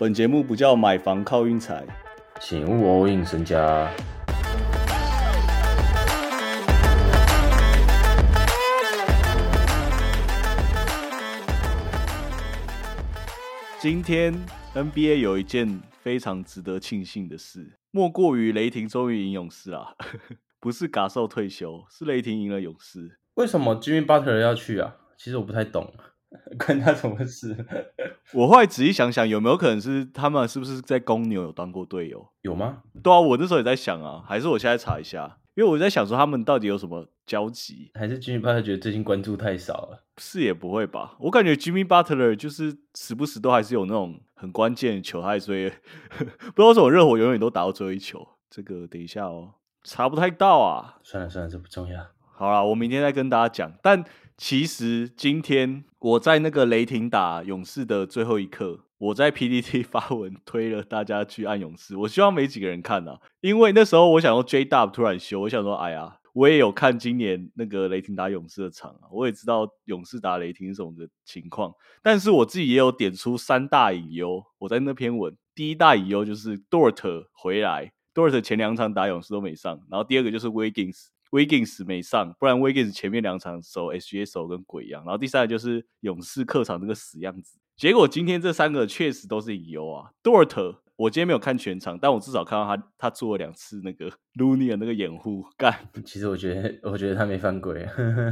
[0.00, 1.84] 本节目不叫买房靠运财，
[2.40, 3.90] 请勿 all in 身家。
[13.80, 14.32] 今天
[14.72, 19.96] NBA 有一件非常值得庆幸的事，莫过于雷霆终于赢勇士啦！
[20.60, 23.18] 不是嘎兽退休，是雷霆赢了勇士。
[23.34, 24.94] 为什么 Jimmy Butler 要去啊？
[25.16, 25.92] 其实我不太懂，
[26.58, 27.56] 关他什么事？
[28.34, 32.28] 我后来仔细想想，有没有可能是他们是不是在公牛有当过队友？
[32.42, 32.82] 有吗？
[33.02, 37.90] 对啊，我那时候也在想啊，还是我现在查一下，因为我在想说他们到底有什么交集？
[37.94, 40.04] 还是 Jimmy Butler 觉得最近关注太少了？
[40.18, 41.16] 是也不会吧？
[41.20, 45.70] 我感觉 Jimmy Butler 就是时不时都还是有那种很关键的球，他还追，
[46.18, 48.26] 不知道为什么热火永远都打到最后一球。
[48.50, 49.54] 这个等一下哦，
[49.84, 50.98] 查不太到啊。
[51.02, 52.06] 算了算了，这不重要。
[52.34, 53.72] 好啦，我明天再跟大家讲。
[53.82, 54.04] 但
[54.38, 61.96] 其实今天我在那个雷霆打勇士的最后一刻，我在 PPT 发文推了大家去按勇士。
[61.96, 71.74] 我希望没几个人看啊，因为那时候我想说 J Dub 突然休，我想说哎呀，我也有看今年那个雷霆打勇士的场啊，我也知道勇士打雷霆是什么的情况。
[72.00, 81.08] 但是我自己也有点出三大隐忧，我在那篇文第一大隐忧就是 Dort 回来，Dort 前两场打勇士都没上，然后第二个就是 Wiggins。
[81.30, 85.02] Wiggins 没上，不然 Wiggins 前面两场守 SGA 守跟鬼一样。
[85.04, 87.58] 然后第三个就是勇士客场那个死样子。
[87.76, 90.10] 结果今天这三个确实都是隐忧啊。
[90.22, 95.72] Dort 我今天没有看全场，但我至少看到他他做了两次那个 Looney 的那个掩护干。
[96.04, 97.86] 其实我觉得我觉得他没犯规，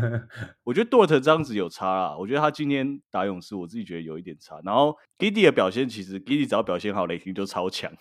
[0.65, 2.19] 我觉得 Dort 这样子有差啊。
[2.19, 4.61] 我觉得他今天打勇士，我自己觉得有一点差。
[4.65, 7.93] 然后 Giddy 的表现其实 Giddy 只要表现好，雷霆就超强。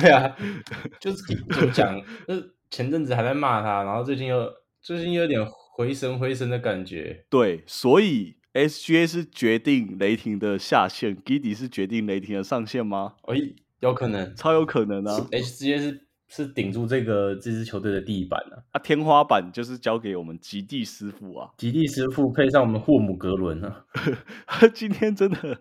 [0.00, 0.36] 对啊，
[1.00, 1.16] 就是
[1.50, 2.00] 怎么讲？
[2.28, 5.38] 就是前阵子还在骂他，然后最近又最近有点
[5.76, 7.26] 回神回神的感觉。
[7.28, 13.16] 对，所以 SGA 是决定雷霆的下限，Giddy 是决定雷霆的上限吗？
[13.24, 13.36] 哎，
[13.80, 23.84] 有可能，超有可能啊！SGA 是是顶住这个这支球队的地板啊，啊，天花板就是交给我们极地师傅啊，极地师傅配上我们霍姆格伦啊，
[24.72, 25.60] 今天真的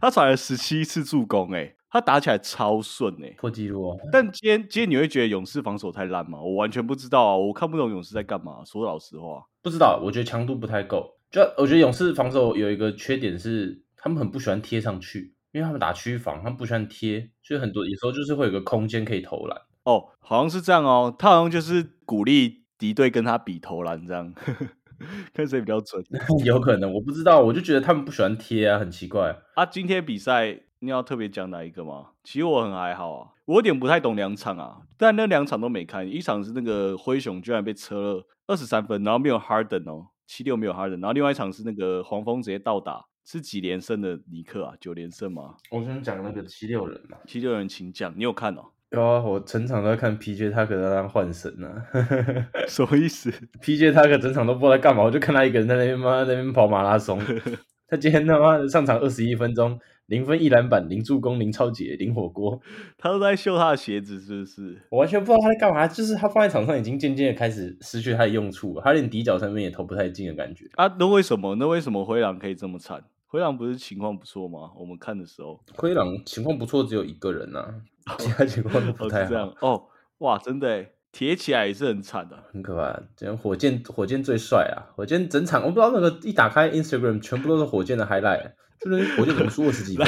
[0.00, 1.74] 他传了十七次助攻，哎。
[1.92, 3.98] 他打起来超顺诶，破纪录哦！
[4.10, 6.40] 但今天今天你会觉得勇士防守太烂吗？
[6.40, 8.64] 我完全不知道啊，我看不懂勇士在干嘛。
[8.64, 10.00] 说老实话，不知道。
[10.02, 11.18] 我觉得强度不太够。
[11.30, 19.60] 就我觉得勇士防守有一个缺点是，他们很不喜欢贴上去，因为他们打区防，他们不喜欢贴，所以很多有时候就是会有个空间可以投篮。
[19.84, 21.14] 哦，好像是这样哦。
[21.18, 24.32] 他好像就是鼓励敌对跟他比投篮这样，
[25.34, 26.02] 看谁比较准。
[26.42, 27.42] 有可能，我不知道。
[27.42, 29.36] 我就觉得他们不喜欢贴啊，很奇怪。
[29.56, 30.60] 啊，今天比赛。
[30.84, 32.08] 你要特别讲哪一个吗？
[32.24, 36.06] 其实我很还好啊，我有点不太懂两场啊，但那两场都没看。
[36.06, 44.74] 一场是那个灰熊居然被车了二十三分，然后没有 Harden 哦，七六没有 Harden，然后另外一场是那个黄蜂直接倒打，是几连胜的尼克啊？
[44.80, 45.54] 九连胜吗？
[45.70, 48.64] 我先讲那个七六人嘛，七六人请讲，你有看哦？
[48.90, 51.72] 有啊，我整场都在看 PJ，他可能当换神呢，
[52.66, 53.30] 什么意思
[53.62, 57.20] ？PJ 他可整场都不知道在干嘛，我就看他一个人在那边嘛，那边跑马拉松。
[57.86, 59.78] 他今天他妈的上场二十一分钟。
[60.06, 62.60] 零分一篮板零助攻零超节零火锅，
[62.98, 64.82] 他都在秀他的鞋子，是不是？
[64.90, 65.86] 我完全不知道他在干嘛。
[65.86, 70.86] 就是他放在场上，已经渐渐的开始失去他的用处，他连底角上面也投不太进的感觉啊。
[70.98, 71.54] 那为什么？
[71.56, 73.02] 那为什么灰狼可以这么惨？
[73.26, 74.70] 灰狼不是情况不错吗？
[74.76, 77.74] 我们看的时候，灰狼情况不错，只有一个人呐，
[78.18, 79.54] 其他情况都不太好。
[79.60, 79.84] 哦，
[80.18, 82.92] 哇，真的，铁起来也是很惨的，很可怕。
[83.16, 84.92] 今天火箭，火箭最帅啊！
[84.94, 88.52] 火箭整场，我不知道那个一打开 Instagram，全部都是火箭的 highlight。
[88.84, 90.06] 就是火箭怎么输二十几分？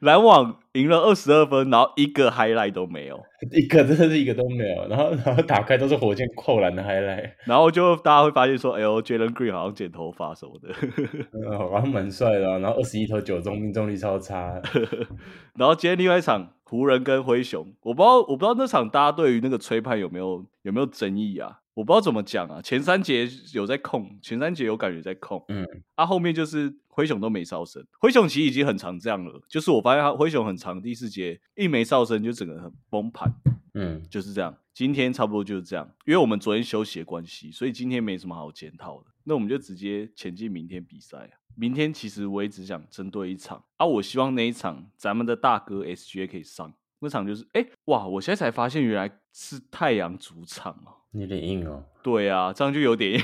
[0.00, 3.18] 篮网赢了二十二分，然后一个 highlight 都没有，
[3.52, 4.86] 一个真的是一个都没有。
[4.86, 10.68] 然后然后打开都是火箭扣篮的 highlight，然后就大家会发现说，哎呦，Jalen Green 好像剪头发什么的，
[11.32, 12.58] 嗯，好像蛮帅的。
[12.58, 14.60] 然后二十一投九中，命中率超差。
[15.56, 21.58] 然后今天另外一场湖人跟灰熊，我不知道我不知道那场大家对于那个吹判有没有有没有争议啊？
[21.74, 25.66] 我不知道怎么讲啊，前三节有在控，前三节有感觉在控，嗯，
[25.96, 33.34] 啊后面就是灰熊都没哨声，灰熊其实已经很常这样了，就是我发现他灰熊很长，第四节一没哨声就整个很崩盘，
[33.74, 41.28] 嗯，就是这样，今天差不多就是这样，因为我们昨天休息的关系，所以今天没什么好检讨的，那我们就直接前进明天比赛。
[41.54, 51.04] 明天其实我也只想针对一场，啊，我希望那一场咱们的大哥 SGA 可以上，那场就是，哎，哇，我现在才发现原来是太阳主场哦。
[51.12, 53.20] 有点硬哦，对啊，这样就有点硬。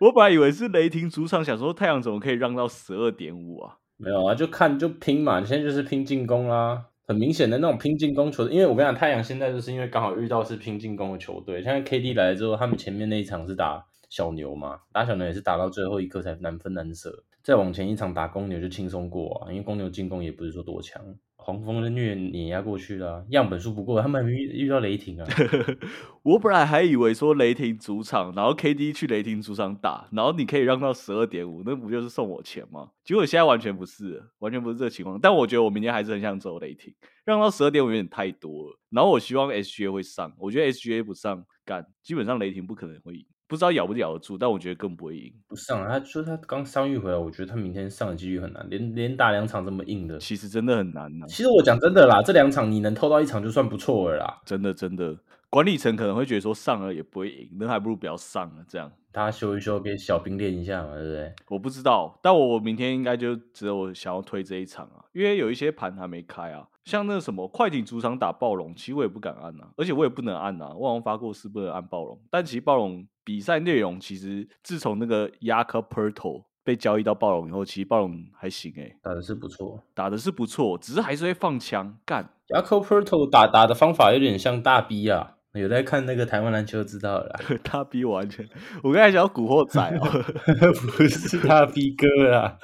[0.00, 3.76] 我本来以为是雷霆主场，想说太阳怎么可以让到十二点五啊？
[3.98, 8.54] 没有啊，就看就拼嘛，现在就是拼进攻啦，很明显的那种拼进攻球队。
[8.54, 11.62] 因为我跟你讲，太阳现在就是因为刚好遇到是拼进攻的球队。
[11.62, 17.24] 现在 KD 来了之后，他们前面那一场是打小牛嘛，打小牛也是打到最后一刻才难分难舍。
[17.42, 21.02] 再往前一场打公牛就轻松过啊，因为公牛进攻也不是说多强，
[21.44, 25.26] 狂风的虐碾压过去了，样本数不过，他们遇遇到雷霆啊。
[26.24, 32.88] 我本来还以为说雷霆主场，然后 KD 去雷霆主场打，然后你可以让到十二点五，那不就是送我钱吗？
[33.04, 35.20] 结果现在完全不是，完全不是这个情况。
[35.20, 36.94] 但我觉得我明天还是很想走雷霆，
[37.26, 38.78] 让到十二点五有点太多了。
[38.88, 43.26] 然后我希望 SGA 会上，我觉得 SGA 不上，干基本上雷霆不可能会赢。
[43.46, 45.32] 不知道咬不咬得住，但我觉得更不会赢。
[45.46, 51.26] 不上，他说他刚伤愈回来，我觉得他明天上的几率很难，连连打两场这么硬的，其实真的很难呢。
[51.28, 54.40] 其实我讲真的啦，这两场你能偷到一场就算不错了啦。
[54.46, 55.16] 真的真的，
[55.54, 61.32] 管理层可能会觉得说上了也不会赢，那还不如不要上了，这样他修一修，给小兵练一下嘛，对不对？
[61.46, 66.66] 我不知道，但我明天应该就只有想要推这一场啊，因为有一些盘还没开啊。
[66.84, 70.74] 像那个什么快艇主场打暴龙，其实我也不敢按啊，而且我也不能按呐。
[70.76, 82.28] 我好像发过誓不能按暴龙，但其实暴龙比赛内容其实自从那个 Yaka Perto 被交易到暴龙以后，其实暴龙还行诶，打的是不错，打的是不错，只是还是会放枪干。
[82.48, 87.40] Yaka Perto 打打的方法有点像大 B 啊，有在看那个台湾篮球知道了。
[87.62, 88.48] 大 逼完全，
[88.82, 90.08] 我刚才讲古惑仔哦，
[90.96, 92.56] 不是大逼哥啊。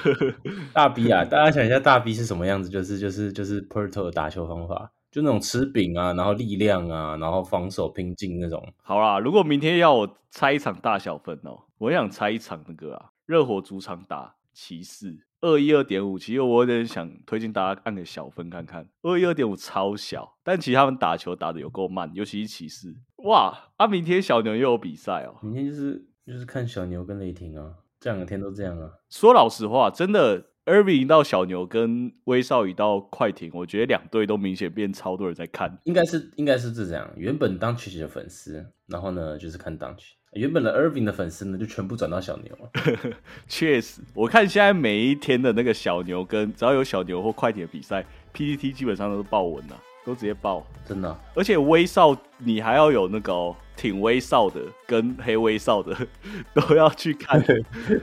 [0.72, 2.68] 大逼啊，大家想一下大逼是什么样子？
[2.70, 8.72] 就是就是就是 Perto 的打球方法，就那种吃饼啊，然后力量啊，然后防守拼劲那种。
[8.82, 22.94] 好啦，如果明天要我猜一场大小分哦，我想猜一场那个啊，热火主场打骑士二一二点五，其实我有点想推荐大家按个小分看看，二一二点五超小，但其实他们打球打的有够慢，尤其是骑士。
[23.24, 27.72] 哇，啊，明天小牛又有比赛哦，明天就是就是看小牛跟雷霆啊。
[27.98, 28.90] 这两天都这样啊！
[29.08, 35.78] 说老实话，真的，Irving 到小牛跟威少宇到快艇，我觉得两队都明显变超多人在看。
[35.84, 37.10] 应该是应该是这样。
[37.16, 40.16] 原本当曲奇的粉丝，然后呢就是看当曲。
[40.32, 43.14] 原本的 Irving 的粉丝呢，就全部转到小牛了。
[43.48, 49.76] 确实，我看现在每一天的那个小牛跟只要有小牛或快艇的比赛，PPT 基本上都是爆文了。
[50.02, 51.14] 都直接爆，真的。
[51.34, 55.94] 而且威少，你还要有那个挺威少的跟黑威少的
[56.54, 57.44] 都要去看。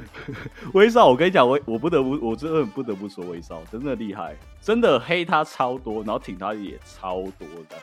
[0.76, 7.76] 威少，我跟你讲，我我不得不，我真的不得不说威少真的厉害，真的黑他超多，然后挺他也超多的。